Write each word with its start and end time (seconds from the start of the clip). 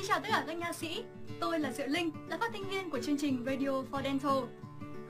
Xin 0.00 0.08
chào 0.08 0.20
tất 0.20 0.28
cả 0.32 0.44
các 0.46 0.58
nha 0.58 0.72
sĩ, 0.72 1.02
tôi 1.40 1.58
là 1.58 1.72
Diệu 1.72 1.86
Linh, 1.86 2.10
là 2.28 2.38
phát 2.38 2.50
thanh 2.52 2.70
viên 2.70 2.90
của 2.90 2.98
chương 3.02 3.16
trình 3.18 3.44
Radio 3.46 3.68
for 3.68 4.02
Dental. 4.02 4.38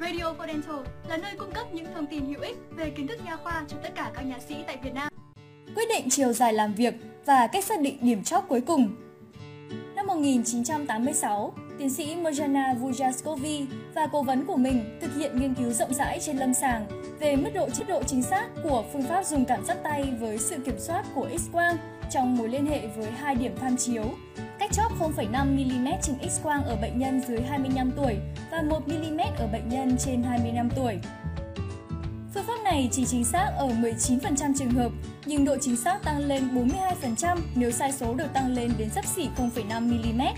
Radio 0.01 0.25
for 0.39 0.47
Dental 0.47 0.81
là 1.09 1.17
nơi 1.17 1.33
cung 1.39 1.53
cấp 1.53 1.67
những 1.73 1.87
thông 1.95 2.07
tin 2.07 2.27
hữu 2.27 2.41
ích 2.41 2.57
về 2.71 2.91
kiến 2.91 3.07
thức 3.07 3.25
nha 3.25 3.37
khoa 3.37 3.65
cho 3.69 3.77
tất 3.83 3.89
cả 3.95 4.11
các 4.15 4.23
nha 4.23 4.39
sĩ 4.49 4.55
tại 4.67 4.79
Việt 4.83 4.95
Nam. 4.95 5.09
Quyết 5.75 5.89
định 5.89 6.07
chiều 6.11 6.33
dài 6.33 6.53
làm 6.53 6.75
việc 6.75 6.95
và 7.27 7.47
cách 7.47 7.65
xác 7.65 7.81
định 7.81 7.99
điểm 8.01 8.25
chóp 8.25 8.45
cuối 8.49 8.61
cùng. 8.61 8.97
Năm 9.95 10.07
1986, 10.07 11.53
tiến 11.79 11.91
sĩ 11.91 12.17
Mojana 12.17 12.81
Vujaskovi 12.81 13.67
và 13.95 14.09
cố 14.13 14.23
vấn 14.23 14.47
của 14.47 14.57
mình 14.57 14.99
thực 15.01 15.15
hiện 15.17 15.41
nghiên 15.41 15.55
cứu 15.55 15.71
rộng 15.73 15.95
rãi 15.95 16.19
trên 16.21 16.37
lâm 16.37 16.55
sàng 16.55 16.87
về 17.21 17.37
mức 17.37 17.51
độ 17.55 17.71
chất 17.71 17.89
độ 17.89 18.03
chính 18.03 18.23
xác 18.23 18.49
của 18.63 18.85
phương 18.93 19.03
pháp 19.03 19.27
dùng 19.27 19.45
cảm 19.45 19.65
giác 19.65 19.77
tay 19.83 20.13
với 20.21 20.39
sự 20.39 20.57
kiểm 20.65 20.79
soát 20.79 21.05
của 21.15 21.29
X-quang 21.29 21.77
trong 22.11 22.37
mối 22.37 22.49
liên 22.49 22.67
hệ 22.67 22.87
với 22.97 23.11
hai 23.11 23.35
điểm 23.35 23.57
tham 23.61 23.77
chiếu, 23.77 24.05
chóp 24.73 24.93
0,5mm 24.99 25.97
trên 26.03 26.17
X-quang 26.17 26.65
ở 26.65 26.77
bệnh 26.77 26.99
nhân 26.99 27.21
dưới 27.29 27.41
25 27.41 27.91
tuổi 27.97 28.17
và 28.51 28.63
1mm 28.63 29.27
ở 29.39 29.47
bệnh 29.47 29.69
nhân 29.69 29.97
trên 29.99 30.23
25 30.23 30.71
tuổi. 30.71 30.99
Phương 32.35 32.45
pháp 32.47 32.63
này 32.65 32.89
chỉ 32.93 33.05
chính 33.07 33.25
xác 33.25 33.51
ở 33.57 33.69
19% 33.69 34.55
trường 34.59 34.71
hợp, 34.71 34.93
nhưng 35.27 35.45
độ 35.45 35.57
chính 35.61 35.77
xác 35.77 36.03
tăng 36.05 36.19
lên 36.19 36.49
42% 37.21 37.39
nếu 37.55 37.71
sai 37.71 37.93
số 37.93 38.15
được 38.15 38.33
tăng 38.33 38.55
lên 38.55 38.73
đến 38.79 38.91
sấp 38.91 39.07
xỉ 39.07 39.29
0,5mm. 39.37 40.35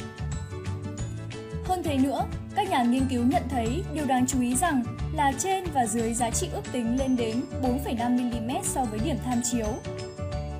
Hơn 1.64 1.82
thế 1.82 1.98
nữa, 1.98 2.26
các 2.56 2.70
nhà 2.70 2.82
nghiên 2.82 3.08
cứu 3.10 3.24
nhận 3.24 3.42
thấy 3.48 3.82
điều 3.94 4.06
đáng 4.06 4.26
chú 4.26 4.40
ý 4.40 4.54
rằng 4.54 4.82
là 5.14 5.32
trên 5.38 5.64
và 5.74 5.86
dưới 5.86 6.14
giá 6.14 6.30
trị 6.30 6.48
ước 6.52 6.72
tính 6.72 6.98
lên 6.98 7.16
đến 7.16 7.40
4,5mm 7.62 8.62
so 8.62 8.84
với 8.84 9.00
điểm 9.04 9.16
tham 9.24 9.40
chiếu. 9.42 9.66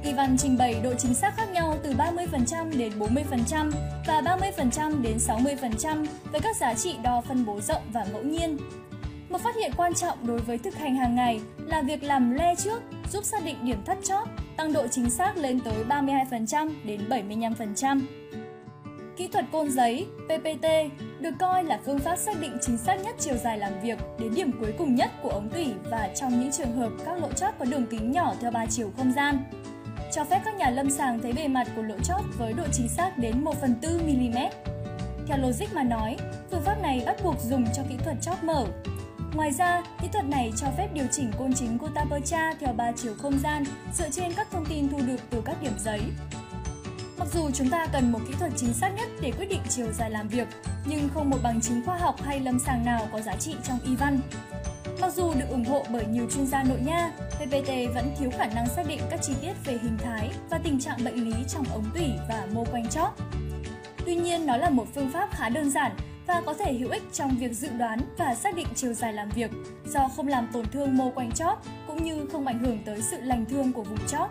Ivan 0.04 0.36
trình 0.38 0.58
bày 0.58 0.80
độ 0.82 0.94
chính 0.94 1.14
xác 1.14 1.36
khác 1.36 1.48
nhau 1.52 1.76
từ 1.82 1.92
30% 1.92 2.78
đến 2.78 2.92
40% 2.98 3.70
và 4.06 4.20
30% 4.20 5.02
đến 5.02 5.16
60% 5.16 6.06
với 6.32 6.40
các 6.40 6.56
giá 6.56 6.74
trị 6.74 6.94
đo 7.02 7.20
phân 7.20 7.44
bố 7.44 7.60
rộng 7.60 7.82
và 7.92 8.06
ngẫu 8.12 8.22
nhiên. 8.22 8.56
Một 9.28 9.40
phát 9.40 9.56
hiện 9.56 9.72
quan 9.76 9.94
trọng 9.94 10.26
đối 10.26 10.38
với 10.38 10.58
thực 10.58 10.74
hành 10.74 10.96
hàng 10.96 11.14
ngày 11.14 11.40
là 11.66 11.82
việc 11.82 12.02
làm 12.02 12.34
le 12.34 12.54
trước 12.54 12.82
giúp 13.12 13.24
xác 13.24 13.44
định 13.44 13.56
điểm 13.62 13.84
thắt 13.84 13.98
chót, 14.04 14.28
tăng 14.56 14.72
độ 14.72 14.86
chính 14.88 15.10
xác 15.10 15.36
lên 15.36 15.60
tới 15.60 15.84
32% 15.88 16.70
đến 16.84 17.00
75%. 17.08 18.00
Kỹ 19.16 19.28
thuật 19.28 19.44
côn 19.52 19.70
giấy, 19.70 20.06
PPT, 20.26 20.66
được 21.20 21.34
coi 21.38 21.64
là 21.64 21.80
phương 21.86 21.98
pháp 21.98 22.16
xác 22.16 22.40
định 22.40 22.58
chính 22.60 22.78
xác 22.78 22.94
nhất 22.94 23.16
chiều 23.18 23.36
dài 23.36 23.58
làm 23.58 23.72
việc 23.82 23.98
đến 24.18 24.34
điểm 24.34 24.50
cuối 24.60 24.74
cùng 24.78 24.94
nhất 24.94 25.10
của 25.22 25.30
ống 25.30 25.48
tủy 25.48 25.66
và 25.90 26.08
trong 26.14 26.40
những 26.40 26.52
trường 26.52 26.76
hợp 26.76 26.90
các 27.04 27.22
lỗ 27.22 27.32
chót 27.32 27.54
có 27.58 27.64
đường 27.64 27.86
kính 27.86 28.12
nhỏ 28.12 28.34
theo 28.40 28.50
ba 28.50 28.66
chiều 28.66 28.90
không 28.96 29.12
gian. 29.12 29.44
Cho 30.12 30.24
phép 30.24 30.42
các 30.44 30.54
nhà 30.54 30.70
lâm 30.70 30.90
sàng 30.90 31.20
thấy 31.22 31.32
bề 31.32 31.48
mặt 31.48 31.66
của 31.76 31.82
lỗ 31.82 31.94
chóp 32.04 32.20
với 32.38 32.52
độ 32.52 32.64
chính 32.72 32.88
xác 32.88 33.18
đến 33.18 33.44
1 33.44 33.60
phần 33.60 33.74
4 33.82 33.92
mm. 33.92 34.38
Theo 35.26 35.38
logic 35.38 35.74
mà 35.74 35.82
nói, 35.82 36.16
phương 36.50 36.62
pháp 36.62 36.82
này 36.82 37.02
bắt 37.06 37.16
buộc 37.24 37.40
dùng 37.40 37.64
cho 37.76 37.82
kỹ 37.88 37.96
thuật 38.04 38.16
chóp 38.22 38.44
mở. 38.44 38.66
Ngoài 39.34 39.52
ra, 39.52 39.82
kỹ 40.02 40.08
thuật 40.12 40.24
này 40.24 40.52
cho 40.56 40.66
phép 40.76 40.88
điều 40.94 41.04
chỉnh 41.12 41.30
côn 41.38 41.52
chính 41.54 41.78
của 41.78 41.88
Tapercha 41.88 42.54
theo 42.60 42.72
ba 42.72 42.92
chiều 42.92 43.14
không 43.18 43.38
gian 43.38 43.64
dựa 43.94 44.10
trên 44.10 44.32
các 44.32 44.48
thông 44.50 44.66
tin 44.66 44.88
thu 44.88 44.98
được 45.06 45.20
từ 45.30 45.42
các 45.44 45.62
điểm 45.62 45.74
giấy. 45.78 46.00
Mặc 47.18 47.28
dù 47.32 47.50
chúng 47.50 47.70
ta 47.70 47.86
cần 47.86 48.12
một 48.12 48.20
kỹ 48.28 48.34
thuật 48.38 48.52
chính 48.56 48.72
xác 48.72 48.90
nhất 48.96 49.08
để 49.20 49.32
quyết 49.38 49.48
định 49.48 49.62
chiều 49.68 49.92
dài 49.92 50.10
làm 50.10 50.28
việc, 50.28 50.48
nhưng 50.86 51.08
không 51.14 51.30
một 51.30 51.38
bằng 51.42 51.60
chứng 51.60 51.82
khoa 51.86 51.96
học 51.96 52.22
hay 52.22 52.40
lâm 52.40 52.58
sàng 52.58 52.84
nào 52.84 53.08
có 53.12 53.20
giá 53.20 53.36
trị 53.36 53.54
trong 53.64 53.78
y 53.84 53.96
văn. 53.96 54.20
Mặc 55.02 55.12
dù 55.14 55.34
được 55.34 55.44
ủng 55.50 55.64
hộ 55.64 55.84
bởi 55.92 56.04
nhiều 56.06 56.26
chuyên 56.30 56.46
gia 56.46 56.62
nội 56.62 56.78
nha, 56.84 57.12
PPT 57.30 57.94
vẫn 57.94 58.10
thiếu 58.18 58.30
khả 58.38 58.46
năng 58.46 58.68
xác 58.68 58.86
định 58.88 59.00
các 59.10 59.20
chi 59.22 59.32
tiết 59.42 59.52
về 59.64 59.78
hình 59.82 59.98
thái 59.98 60.30
và 60.50 60.58
tình 60.58 60.80
trạng 60.80 61.04
bệnh 61.04 61.14
lý 61.14 61.34
trong 61.48 61.64
ống 61.72 61.84
tủy 61.94 62.10
và 62.28 62.46
mô 62.52 62.64
quanh 62.64 62.88
chóp. 62.88 63.16
Tuy 64.06 64.14
nhiên, 64.14 64.46
nó 64.46 64.56
là 64.56 64.70
một 64.70 64.86
phương 64.94 65.10
pháp 65.10 65.28
khá 65.32 65.48
đơn 65.48 65.70
giản 65.70 65.92
và 66.26 66.42
có 66.46 66.54
thể 66.54 66.72
hữu 66.72 66.90
ích 66.90 67.02
trong 67.12 67.36
việc 67.38 67.52
dự 67.52 67.68
đoán 67.78 68.00
và 68.18 68.34
xác 68.34 68.56
định 68.56 68.66
chiều 68.74 68.92
dài 68.92 69.12
làm 69.12 69.28
việc 69.28 69.50
do 69.86 70.08
không 70.16 70.28
làm 70.28 70.48
tổn 70.52 70.66
thương 70.72 70.96
mô 70.96 71.10
quanh 71.10 71.32
chóp 71.32 71.62
cũng 71.86 72.04
như 72.04 72.26
không 72.32 72.46
ảnh 72.46 72.58
hưởng 72.58 72.78
tới 72.84 73.02
sự 73.02 73.20
lành 73.20 73.44
thương 73.44 73.72
của 73.72 73.82
vùng 73.82 74.06
chóp. 74.06 74.30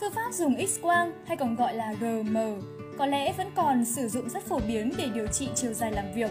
Phương 0.00 0.12
pháp 0.12 0.32
dùng 0.32 0.54
X-quang 0.54 1.12
hay 1.26 1.36
còn 1.36 1.56
gọi 1.56 1.74
là 1.74 1.94
RM 2.00 2.36
có 2.98 3.06
lẽ 3.06 3.32
vẫn 3.32 3.50
còn 3.54 3.84
sử 3.84 4.08
dụng 4.08 4.28
rất 4.28 4.42
phổ 4.46 4.60
biến 4.68 4.92
để 4.98 5.08
điều 5.14 5.26
trị 5.26 5.48
chiều 5.54 5.72
dài 5.72 5.92
làm 5.92 6.12
việc. 6.14 6.30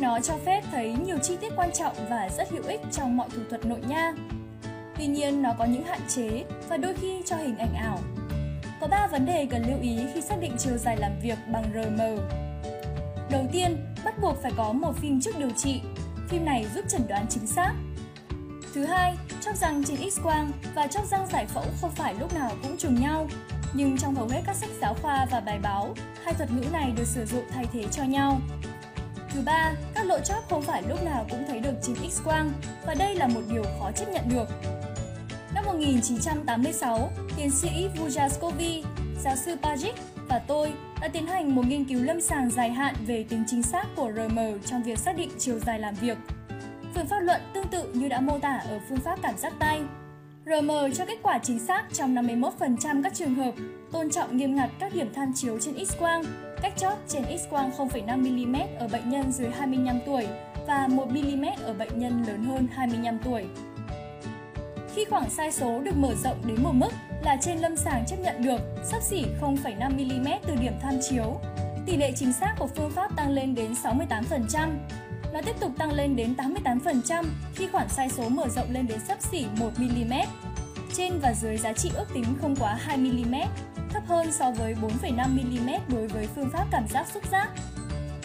Nó 0.00 0.20
cho 0.20 0.34
phép 0.46 0.62
thấy 0.70 0.96
nhiều 1.06 1.18
chi 1.22 1.36
tiết 1.40 1.52
quan 1.56 1.70
trọng 1.72 1.94
và 2.10 2.28
rất 2.36 2.50
hữu 2.50 2.62
ích 2.62 2.80
trong 2.92 3.16
mọi 3.16 3.28
thủ 3.30 3.42
thuật 3.50 3.66
nội 3.66 3.80
nha. 3.88 4.12
Tuy 4.98 5.06
nhiên, 5.06 5.42
nó 5.42 5.50
có 5.58 5.64
những 5.64 5.84
hạn 5.84 6.00
chế 6.08 6.44
và 6.68 6.76
đôi 6.76 6.94
khi 6.94 7.22
cho 7.26 7.36
hình 7.36 7.58
ảnh 7.58 7.74
ảo. 7.74 7.98
Có 8.80 8.86
3 8.86 9.06
vấn 9.06 9.26
đề 9.26 9.46
cần 9.50 9.62
lưu 9.68 9.78
ý 9.82 9.98
khi 10.14 10.20
xác 10.20 10.40
định 10.40 10.52
chiều 10.58 10.76
dài 10.76 10.96
làm 10.96 11.12
việc 11.22 11.38
bằng 11.52 11.64
RM. 11.74 12.00
Đầu 13.30 13.46
tiên, 13.52 13.76
bắt 14.04 14.14
buộc 14.22 14.42
phải 14.42 14.52
có 14.56 14.72
một 14.72 14.92
phim 14.96 15.20
trước 15.20 15.38
điều 15.38 15.50
trị. 15.50 15.80
Phim 16.28 16.44
này 16.44 16.66
giúp 16.74 16.84
chẩn 16.88 17.08
đoán 17.08 17.26
chính 17.28 17.46
xác. 17.46 17.74
Thứ 18.74 18.84
hai, 18.84 19.16
chóc 19.40 19.56
răng 19.56 19.84
trên 19.84 19.96
X-quang 19.96 20.50
và 20.74 20.86
chóc 20.86 21.06
răng 21.06 21.26
giải 21.26 21.46
phẫu 21.46 21.64
không 21.80 21.90
phải 21.90 22.14
lúc 22.14 22.34
nào 22.34 22.50
cũng 22.62 22.76
trùng 22.76 23.00
nhau. 23.00 23.28
Nhưng 23.72 23.98
trong 23.98 24.14
hầu 24.14 24.28
hết 24.28 24.40
các 24.46 24.56
sách 24.56 24.70
giáo 24.80 24.94
khoa 25.02 25.26
và 25.30 25.40
bài 25.40 25.58
báo, 25.62 25.94
hai 26.24 26.34
thuật 26.34 26.50
ngữ 26.52 26.64
này 26.72 26.92
được 26.96 27.06
sử 27.06 27.24
dụng 27.24 27.44
thay 27.52 27.64
thế 27.72 27.84
cho 27.90 28.04
nhau. 28.04 28.40
Thứ 29.34 29.40
ba, 29.40 29.72
các 29.94 30.06
lỗ 30.06 30.20
chóp 30.20 30.48
không 30.50 30.62
phải 30.62 30.82
lúc 30.88 31.04
nào 31.04 31.26
cũng 31.30 31.44
thấy 31.48 31.60
được 31.60 31.74
trên 31.82 31.96
X-quang 31.96 32.50
và 32.86 32.94
đây 32.94 33.14
là 33.14 33.28
một 33.28 33.40
điều 33.50 33.62
khó 33.80 33.92
chấp 33.92 34.08
nhận 34.08 34.24
được. 34.28 34.48
Năm 35.54 35.64
1986, 35.64 37.10
tiến 37.36 37.50
sĩ 37.50 37.88
Vujaskovi, 37.96 38.82
giáo 39.22 39.36
sư 39.36 39.56
Pajic 39.62 39.92
và 40.28 40.38
tôi 40.38 40.72
đã 41.00 41.08
tiến 41.08 41.26
hành 41.26 41.54
một 41.54 41.66
nghiên 41.66 41.84
cứu 41.84 42.02
lâm 42.02 42.20
sàng 42.20 42.50
dài 42.50 42.70
hạn 42.70 42.94
về 43.06 43.24
tính 43.28 43.44
chính 43.46 43.62
xác 43.62 43.86
của 43.96 44.12
RM 44.12 44.38
trong 44.66 44.82
việc 44.82 44.98
xác 44.98 45.16
định 45.16 45.30
chiều 45.38 45.58
dài 45.58 45.78
làm 45.78 45.94
việc. 45.94 46.18
Phương 46.94 47.06
pháp 47.06 47.20
luận 47.20 47.40
tương 47.54 47.68
tự 47.68 47.92
như 47.94 48.08
đã 48.08 48.20
mô 48.20 48.38
tả 48.38 48.62
ở 48.68 48.80
phương 48.88 49.00
pháp 49.00 49.18
cảm 49.22 49.38
giác 49.38 49.52
tay. 49.58 49.82
RM 50.46 50.70
cho 50.94 51.04
kết 51.04 51.18
quả 51.22 51.38
chính 51.42 51.58
xác 51.58 51.84
trong 51.92 52.14
51% 52.14 53.02
các 53.02 53.14
trường 53.14 53.34
hợp, 53.34 53.54
tôn 53.92 54.10
trọng 54.10 54.36
nghiêm 54.36 54.56
ngặt 54.56 54.70
các 54.78 54.94
điểm 54.94 55.12
tham 55.14 55.32
chiếu 55.34 55.58
trên 55.60 55.74
X-quang, 55.74 56.24
cách 56.62 56.72
chóp 56.76 56.98
trên 57.08 57.22
X-quang 57.22 57.70
0,5mm 57.70 58.66
ở 58.78 58.88
bệnh 58.88 59.10
nhân 59.10 59.32
dưới 59.32 59.50
25 59.50 59.98
tuổi 60.06 60.26
và 60.66 60.88
1mm 60.90 61.52
ở 61.62 61.72
bệnh 61.72 61.98
nhân 61.98 62.24
lớn 62.26 62.44
hơn 62.44 62.68
25 62.72 63.18
tuổi. 63.24 63.44
Khi 64.94 65.04
khoảng 65.04 65.30
sai 65.30 65.52
số 65.52 65.80
được 65.80 65.96
mở 65.96 66.14
rộng 66.14 66.36
đến 66.46 66.62
một 66.62 66.72
mức 66.74 66.90
là 67.24 67.36
trên 67.40 67.58
lâm 67.58 67.76
sàng 67.76 68.04
chấp 68.06 68.16
nhận 68.20 68.42
được 68.42 68.60
sắp 68.84 69.02
xỉ 69.02 69.24
0,5mm 69.40 70.38
từ 70.46 70.54
điểm 70.60 70.72
tham 70.82 70.94
chiếu, 71.10 71.40
tỷ 71.86 71.96
lệ 71.96 72.12
chính 72.16 72.32
xác 72.32 72.54
của 72.58 72.66
phương 72.66 72.90
pháp 72.90 73.16
tăng 73.16 73.30
lên 73.30 73.54
đến 73.54 73.72
68%. 73.82 74.70
Nó 75.32 75.40
tiếp 75.46 75.56
tục 75.60 75.72
tăng 75.78 75.92
lên 75.92 76.16
đến 76.16 76.34
88% 76.38 77.24
khi 77.54 77.66
khoảng 77.66 77.88
sai 77.88 78.08
số 78.08 78.28
mở 78.28 78.48
rộng 78.48 78.72
lên 78.72 78.86
đến 78.86 79.00
sắp 79.08 79.18
xỉ 79.30 79.46
1mm. 79.56 80.24
Trên 80.94 81.18
và 81.22 81.32
dưới 81.34 81.56
giá 81.56 81.72
trị 81.72 81.90
ước 81.94 82.06
tính 82.14 82.24
không 82.40 82.56
quá 82.56 82.78
2mm, 82.88 83.46
thấp 83.90 84.02
hơn 84.06 84.32
so 84.32 84.50
với 84.50 84.74
4,5mm 84.74 85.78
đối 85.88 86.08
với 86.08 86.28
phương 86.34 86.50
pháp 86.52 86.66
cảm 86.70 86.88
giác 86.88 87.06
xúc 87.14 87.22
giác. 87.32 87.48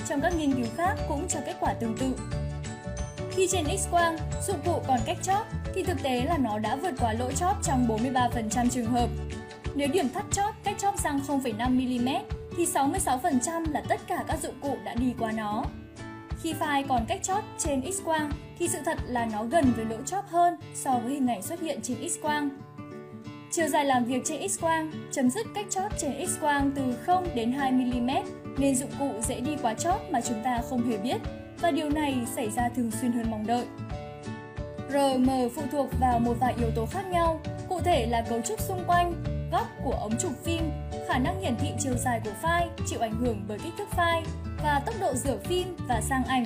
Trong 0.08 0.22
các 0.22 0.34
nghiên 0.36 0.54
cứu 0.54 0.66
khác 0.78 0.96
cũng 1.08 1.28
cho 1.28 1.40
kết 1.46 1.56
quả 1.60 1.74
tương 1.74 1.98
tự. 1.98 2.16
Khi 3.32 3.48
trên 3.52 3.66
X-quang, 3.66 4.18
dụng 4.48 4.60
cụ 4.66 4.82
còn 4.88 5.00
cách 5.06 5.18
chóp 5.22 5.48
thì 5.76 5.84
thực 5.84 6.04
tế 6.04 6.26
là 6.26 6.38
nó 6.38 6.60
đã 6.60 6.76
vượt 6.76 6.94
qua 7.00 7.14
lỗ 7.14 7.32
chóp 7.32 7.64
trong 7.64 7.88
43% 7.88 8.70
trường 8.70 8.86
hợp. 8.86 9.10
Nếu 9.76 9.88
điểm 9.88 10.10
thắt 10.10 10.26
chóp 10.32 10.56
cách 10.64 10.76
chóp 10.78 11.00
răng 11.04 11.20
0,5mm 11.28 12.22
thì 12.58 12.66
66% 12.66 13.72
là 13.72 13.82
tất 13.90 14.00
cả 14.08 14.24
các 14.28 14.40
dụng 14.42 14.56
cụ 14.62 14.78
đã 14.86 14.96
đi 14.96 15.14
qua 15.20 15.32
nó. 15.32 15.64
Khi 16.42 16.54
file 16.54 16.84
còn 16.90 17.06
cách 17.08 17.24
chóp 17.24 17.44
trên 17.58 17.82
X-quang 17.82 18.30
thì 18.60 18.68
sự 18.68 18.80
thật 18.86 18.98
là 19.08 19.26
nó 19.26 19.44
gần 19.44 19.74
với 19.76 19.86
lỗ 19.86 19.98
chóp 20.06 20.30
hơn 20.30 20.56
so 20.74 21.00
với 21.00 21.14
hình 21.14 21.28
ảnh 21.28 21.42
xuất 21.42 21.62
hiện 21.62 21.80
trên 21.84 21.98
X-quang. 21.98 22.50
Chiều 23.52 23.68
dài 23.68 23.86
làm 23.86 24.06
việc 24.06 24.22
trên 24.26 24.42
X-quang 24.42 24.92
chấm 25.12 25.30
dứt 25.30 25.48
cách 25.56 25.66
chóp 25.70 25.92
trên 25.98 26.12
X-quang 26.12 26.72
từ 26.76 26.82
0 27.06 27.28
đến 27.36 27.52
2 27.52 27.72
mm 27.72 28.10
nên 28.58 28.76
dụng 28.76 28.92
cụ 29.00 29.12
dễ 29.28 29.40
đi 29.40 29.56
quá 29.62 29.74
chóp 29.74 30.02
mà 30.12 30.22
chúng 30.22 30.44
ta 30.44 30.62
không 30.70 30.90
hề 30.90 30.98
biết 30.98 31.18
và 31.62 31.72
điều 31.72 31.90
này 31.90 32.18
xảy 32.36 32.50
ra 32.50 32.70
thường 32.70 32.92
xuyên 32.92 33.12
hơn 33.12 33.32
mong 33.32 33.48
đợi. 33.48 33.66
RM 34.90 35.30
phụ 35.56 35.62
thuộc 35.72 35.90
vào 36.00 36.20
một 36.20 36.34
vài 36.40 36.54
yếu 36.60 36.72
tố 36.76 36.86
khác 36.86 37.06
nhau, 37.12 37.40
cụ 37.70 37.82
thể 37.82 38.06
là 38.06 38.22
cấu 38.30 38.42
trúc 38.42 38.60
xung 38.60 38.84
quanh, 38.88 39.14
góc 39.52 39.68
của 39.84 39.92
ống 39.92 40.18
chụp 40.20 40.32
phim, 40.44 40.72
khả 41.08 41.18
năng 41.18 41.42
hiển 41.42 41.56
thị 41.56 41.68
chiều 41.80 41.98
dài 41.98 42.22
của 42.24 42.32
file 42.42 42.68
chịu 42.88 43.00
ảnh 43.00 43.16
hưởng 43.16 43.46
bởi 43.48 43.60
kích 43.60 43.74
thước 43.78 43.88
file 43.96 44.24
và 44.64 44.82
tốc 44.86 44.96
độ 45.02 45.14
rửa 45.14 45.38
phim 45.38 45.76
và 45.88 46.02
sang 46.02 46.24
ảnh. 46.24 46.46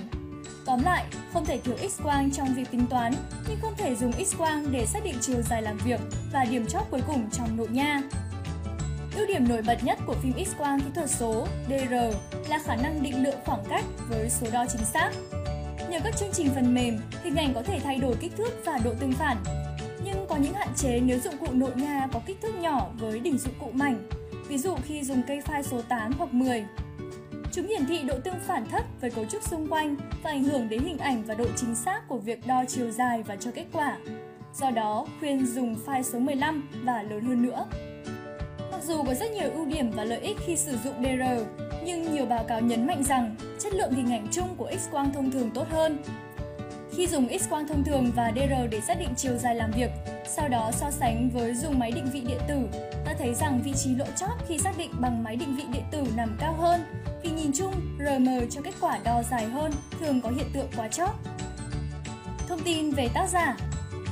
Tóm 0.66 0.84
lại, 0.84 1.06
không 1.34 1.46
thể 1.46 1.58
thiếu 1.58 1.76
X-quang 1.76 2.30
trong 2.32 2.54
việc 2.54 2.72
tính 2.72 2.88
toán, 2.90 3.14
nhưng 3.48 3.60
không 3.62 3.74
thể 3.78 3.96
dùng 3.96 4.12
X-quang 4.12 4.72
để 4.72 4.86
xác 4.86 5.04
định 5.04 5.16
chiều 5.22 5.42
dài 5.42 5.62
làm 5.62 5.78
việc 5.78 6.00
và 6.34 6.46
điểm 6.46 6.66
chóp 6.66 6.92
cuối 6.92 7.02
cùng 7.08 7.30
trong 7.32 7.58
nội 7.58 7.68
nha. 7.72 8.02
Ưu 9.16 9.28
điểm 9.28 9.48
nổi 9.50 9.62
bật 9.68 9.84
nhất 9.84 10.00
của 10.06 10.16
phim 10.24 10.34
X-quang 10.34 10.80
kỹ 10.80 10.90
thuật 10.96 11.10
số 11.10 11.48
DR 11.70 11.94
là 12.50 12.60
khả 12.60 12.76
năng 12.76 13.04
định 13.04 13.24
lượng 13.24 13.40
khoảng 13.46 13.64
cách 13.70 13.86
với 14.10 14.30
số 14.30 14.48
đo 14.52 14.66
chính 14.72 14.86
xác. 14.86 15.12
Nhờ 15.90 16.00
các 16.04 16.18
chương 16.18 16.32
trình 16.34 16.50
phần 16.56 16.74
mềm, 16.74 16.98
hình 17.24 17.36
ảnh 17.36 17.54
có 17.54 17.62
thể 17.62 17.80
thay 17.80 17.98
đổi 17.98 18.16
kích 18.20 18.34
thước 18.38 18.66
và 18.66 18.80
độ 18.84 18.94
tương 19.00 19.14
phản. 19.14 19.38
Nhưng 20.04 20.26
có 20.30 20.36
những 20.36 20.54
hạn 20.54 20.70
chế 20.76 21.00
nếu 21.00 21.20
dụng 21.20 21.38
cụ 21.38 21.48
nội 21.54 21.72
nha 21.76 22.08
có 22.14 22.20
kích 22.26 22.42
thước 22.42 22.56
nhỏ 22.60 22.90
với 23.00 23.20
đỉnh 23.20 23.38
dụng 23.38 23.54
cụ 23.60 23.72
mảnh 23.74 24.10
ví 24.50 24.58
dụ 24.58 24.76
khi 24.84 25.04
dùng 25.04 25.22
cây 25.28 25.42
file 25.46 25.62
số 25.62 25.82
8 25.82 26.12
hoặc 26.18 26.34
10. 26.34 26.66
Chúng 27.52 27.68
hiển 27.68 27.86
thị 27.86 28.00
độ 28.08 28.14
tương 28.24 28.40
phản 28.48 28.66
thấp 28.70 28.86
với 29.02 29.10
cấu 29.10 29.26
trúc 29.26 29.44
xung 29.44 29.68
quanh 29.68 29.96
và 30.24 30.30
ảnh 30.30 30.44
hưởng 30.44 30.70
đến 30.70 30.82
hình 30.82 30.98
ảnh 30.98 31.24
và 31.24 31.36
độ 31.36 31.46
chính 31.56 31.76
xác 31.76 32.08
của 32.08 32.18
việc 32.18 32.48
đo 32.48 32.64
chiều 32.68 32.92
dài 32.92 33.24
và 33.24 33.36
cho 33.36 33.52
kết 33.52 33.66
quả. 33.74 33.98
Do 34.56 34.70
đó, 34.70 35.06
khuyên 35.20 35.46
dùng 35.46 35.76
file 35.86 36.02
số 36.02 36.20
15 36.20 36.70
và 36.84 37.04
lớn 37.04 37.22
hơn 37.22 37.42
nữa. 37.42 37.66
Mặc 38.72 38.84
dù 38.84 39.04
có 39.04 39.14
rất 39.14 39.32
nhiều 39.32 39.52
ưu 39.52 39.66
điểm 39.66 39.92
và 39.92 40.04
lợi 40.04 40.20
ích 40.20 40.38
khi 40.46 40.56
sử 40.56 40.78
dụng 40.84 40.94
DR, 41.04 41.46
nhưng 41.86 42.14
nhiều 42.14 42.26
báo 42.26 42.44
cáo 42.44 42.62
nhấn 42.62 42.88
mạnh 42.88 43.04
rằng 43.04 43.36
chất 43.60 43.74
lượng 43.74 43.94
hình 43.94 44.12
ảnh 44.12 44.28
chung 44.32 44.56
của 44.58 44.70
X-quang 44.70 45.14
thông 45.14 45.32
thường 45.32 45.52
tốt 45.54 45.68
hơn. 45.70 45.98
Khi 47.00 47.08
dùng 47.08 47.28
X-quang 47.28 47.68
thông 47.68 47.84
thường 47.84 48.12
và 48.16 48.32
DR 48.36 48.70
để 48.72 48.82
xác 48.82 49.00
định 49.00 49.10
chiều 49.18 49.38
dài 49.38 49.56
làm 49.56 49.72
việc, 49.72 49.90
sau 50.28 50.50
đó 50.50 50.72
so 50.74 50.92
sánh 50.92 51.30
với 51.30 51.56
dùng 51.56 51.80
máy 51.80 51.92
định 51.92 52.06
vị 52.14 52.22
điện 52.28 52.40
tử, 52.48 52.60
ta 53.06 53.14
thấy 53.20 53.34
rằng 53.36 53.62
vị 53.64 53.74
trí 53.74 53.96
lỗ 53.96 54.06
chóp 54.16 54.48
khi 54.48 54.58
xác 54.58 54.78
định 54.78 54.92
bằng 55.00 55.24
máy 55.24 55.36
định 55.36 55.56
vị 55.56 55.64
điện 55.74 55.84
tử 55.92 56.04
nằm 56.16 56.38
cao 56.40 56.54
hơn, 56.54 56.82
vì 57.24 57.30
nhìn 57.30 57.52
chung 57.56 57.74
RM 58.00 58.28
cho 58.50 58.62
kết 58.62 58.74
quả 58.82 59.00
đo 59.04 59.24
dài 59.32 59.46
hơn 59.46 59.72
thường 60.00 60.22
có 60.22 60.30
hiện 60.30 60.46
tượng 60.54 60.68
quá 60.78 60.88
chóp. 60.88 61.20
Thông 62.48 62.60
tin 62.60 62.92
về 62.92 63.10
tác 63.14 63.28
giả 63.30 63.58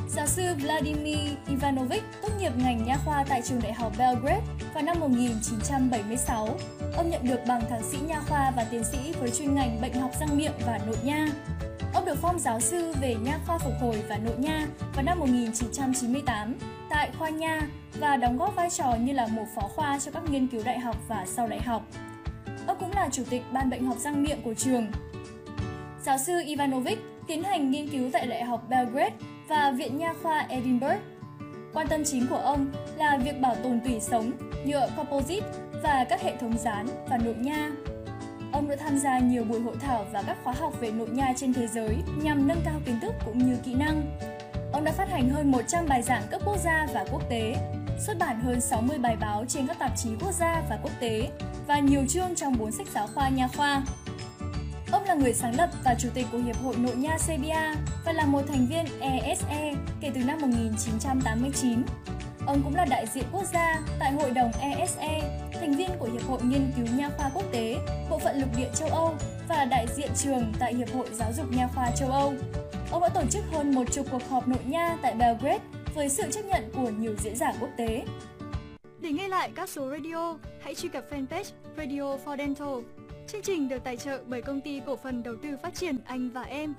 Giáo 0.10 0.28
sư 0.28 0.44
Vladimir 0.62 1.20
Ivanovich 1.48 2.04
tốt 2.22 2.30
nghiệp 2.40 2.52
ngành 2.58 2.86
nha 2.86 2.98
khoa 3.06 3.24
tại 3.30 3.42
trường 3.42 3.62
đại 3.64 3.74
học 3.74 3.94
Belgrade 3.98 4.42
vào 4.74 4.84
năm 4.84 5.00
1976. 5.00 6.58
Ông 6.98 7.10
nhận 7.10 7.28
được 7.28 7.40
bằng 7.48 7.62
thạc 7.70 7.84
sĩ 7.84 7.98
nha 8.08 8.20
khoa 8.20 8.52
và 8.56 8.64
tiến 8.64 8.84
sĩ 8.84 9.14
với 9.20 9.32
chuyên 9.32 9.56
ngành 9.56 9.82
bệnh 9.82 9.94
học 9.94 10.12
răng 10.20 10.38
miệng 10.38 10.54
và 10.66 10.80
nội 10.88 10.98
nha. 11.04 11.28
Được 12.08 12.18
phong 12.22 12.40
giáo 12.40 12.60
sư 12.60 12.94
về 13.02 13.16
nha 13.16 13.40
khoa 13.46 13.58
phục 13.58 13.74
hồi 13.82 14.04
và 14.10 14.18
nội 14.18 14.36
nha 14.38 14.68
vào 14.96 15.04
năm 15.04 15.20
1998 15.20 16.56
tại 16.90 17.12
khoa 17.20 17.30
nha 17.30 17.62
và 18.00 18.18
đóng 18.18 18.38
góp 18.38 18.56
vai 18.56 18.70
trò 18.70 18.96
như 19.02 19.14
là 19.14 19.28
một 19.28 19.46
phó 19.56 19.62
khoa 19.62 20.00
cho 20.00 20.12
các 20.12 20.24
nghiên 20.30 20.48
cứu 20.48 20.62
đại 20.66 20.80
học 20.80 20.96
và 21.08 21.26
sau 21.26 21.48
đại 21.48 21.62
học. 21.62 21.84
Ông 22.68 22.78
cũng 22.80 22.92
là 22.92 23.10
chủ 23.12 23.24
tịch 23.30 23.42
ban 23.52 23.70
bệnh 23.70 23.86
học 23.86 23.98
răng 24.00 24.24
miệng 24.24 24.42
của 24.44 24.54
trường. 24.54 24.88
Giáo 26.04 26.18
sư 26.18 26.34
Ivanovic 26.46 27.00
tiến 27.28 27.44
hành 27.44 27.72
nghiên 27.72 27.90
cứu 27.90 28.10
tại 28.14 28.28
Đại 28.28 28.44
học 28.44 28.70
Belgrade 28.70 29.16
và 29.48 29.72
Viện 29.72 29.98
Nha 29.98 30.14
khoa 30.24 30.40
Edinburgh. 30.40 31.02
Quan 31.74 31.88
tâm 31.88 32.04
chính 32.04 32.28
của 32.28 32.38
ông 32.38 32.72
là 32.98 33.18
việc 33.18 33.42
bảo 33.42 33.56
tồn 33.56 33.80
tủy 33.86 34.00
sống, 34.00 34.32
nhựa 34.66 34.90
composite 34.98 35.48
và 35.84 36.06
các 36.10 36.22
hệ 36.22 36.38
thống 36.38 36.58
dán 36.58 36.88
và 37.10 37.18
nội 37.18 37.36
nha. 37.40 37.72
Ông 38.52 38.70
đã 38.70 38.76
tham 38.76 38.98
gia 38.98 39.20
nhiều 39.20 39.44
buổi 39.44 39.60
hội 39.60 39.76
thảo 39.80 40.06
và 40.12 40.24
các 40.24 40.38
khóa 40.44 40.54
học 40.60 40.74
về 40.80 40.92
nội 40.92 41.10
nha 41.10 41.34
trên 41.38 41.54
thế 41.54 41.68
giới 41.68 41.98
nhằm 42.18 42.48
nâng 42.48 42.62
cao 42.66 42.80
kiến 42.86 43.00
thức 43.00 43.14
cũng 43.26 43.38
như 43.38 43.58
kỹ 43.66 43.74
năng. 43.74 44.18
Ông 44.74 44.84
đã 44.84 44.92
phát 44.92 45.10
hành 45.10 45.30
hơn 45.30 45.52
100 45.52 45.86
bài 45.88 46.02
giảng 46.02 46.24
cấp 46.32 46.42
quốc 46.46 46.58
gia 46.64 46.88
và 46.94 47.06
quốc 47.12 47.30
tế, 47.30 47.56
xuất 48.00 48.18
bản 48.20 48.42
hơn 48.42 48.62
60 48.62 48.98
bài 48.98 49.18
báo 49.20 49.46
trên 49.48 49.68
các 49.68 49.80
tạp 49.80 49.92
chí 49.98 50.10
quốc 50.20 50.32
gia 50.32 50.64
và 50.70 50.80
quốc 50.84 50.92
tế 51.00 51.30
và 51.68 51.80
nhiều 51.80 52.06
chương 52.10 52.36
trong 52.36 52.58
4 52.58 52.72
sách 52.72 52.88
giáo 52.94 53.08
khoa 53.16 53.30
nha 53.30 53.48
khoa. 53.48 53.84
Ông 54.92 55.04
là 55.04 55.14
người 55.14 55.34
sáng 55.34 55.56
lập 55.56 55.70
và 55.84 55.96
chủ 56.00 56.10
tịch 56.14 56.26
của 56.32 56.38
Hiệp 56.38 56.56
hội 56.64 56.76
Nội 56.78 56.96
nha 56.96 57.18
CBA 57.28 57.76
và 58.06 58.12
là 58.14 58.26
một 58.26 58.42
thành 58.48 58.68
viên 58.68 58.86
ESE 59.00 59.74
kể 60.02 60.12
từ 60.16 60.24
năm 60.24 60.42
1989. 60.42 61.84
Ông 62.48 62.62
cũng 62.64 62.76
là 62.76 62.86
đại 62.86 63.06
diện 63.14 63.24
quốc 63.32 63.44
gia 63.54 63.82
tại 64.00 64.12
Hội 64.12 64.32
đồng 64.32 64.52
ESE, 64.62 65.40
thành 65.54 65.74
viên 65.74 65.90
của 66.00 66.10
Hiệp 66.14 66.24
hội 66.24 66.40
Nghiên 66.44 66.72
cứu 66.76 66.86
Nha 66.96 67.10
khoa 67.18 67.30
Quốc 67.34 67.44
tế, 67.52 67.78
Bộ 68.10 68.20
phận 68.20 68.40
Lục 68.40 68.50
địa 68.58 68.70
châu 68.76 68.90
Âu 68.90 69.16
và 69.50 69.66
đại 69.66 69.88
diện 69.96 70.10
trường 70.16 70.54
tại 70.60 70.74
Hiệp 70.74 70.88
hội 70.94 71.08
Giáo 71.12 71.32
dục 71.34 71.52
Nha 71.52 71.68
khoa 71.76 71.92
châu 71.92 72.12
Âu. 72.12 72.34
Ông 72.92 73.02
đã 73.02 73.10
tổ 73.10 73.22
chức 73.30 73.44
hơn 73.52 73.76
một 73.76 73.84
chục 73.92 74.08
cuộc 74.12 74.30
họp 74.30 74.48
nội 74.48 74.60
nha 74.66 74.98
tại 75.02 75.14
Belgrade 75.14 75.60
với 75.96 76.10
sự 76.10 76.24
chấp 76.32 76.42
nhận 76.46 76.72
của 76.76 76.90
nhiều 76.90 77.16
diễn 77.20 77.36
giả 77.36 77.54
quốc 77.60 77.70
tế. 77.78 78.06
Để 79.00 79.12
nghe 79.12 79.28
lại 79.28 79.52
các 79.56 79.70
số 79.70 79.92
radio, 79.92 80.38
hãy 80.62 80.76
truy 80.76 80.90
cập 80.90 81.04
fanpage 81.12 81.52
Radio 81.78 82.18
for 82.26 82.38
Dental. 82.38 82.84
Chương 83.28 83.42
trình 83.42 83.70
được 83.70 83.84
tài 83.84 83.98
trợ 83.98 84.20
bởi 84.28 84.42
công 84.42 84.62
ty 84.62 84.82
cổ 84.86 84.96
phần 84.96 85.24
đầu 85.24 85.36
tư 85.44 85.50
phát 85.64 85.76
triển 85.76 85.98
Anh 86.06 86.30
và 86.30 86.42
Em 86.42 86.74